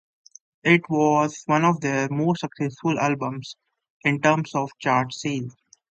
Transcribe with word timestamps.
It 0.63 0.81
was 0.89 1.43
one 1.45 1.63
of 1.63 1.79
their 1.81 2.09
most 2.09 2.39
successful 2.39 2.97
albums 2.97 3.55
in 4.03 4.19
terms 4.19 4.55
of 4.55 4.71
chart 4.79 5.13
sales. 5.13 5.55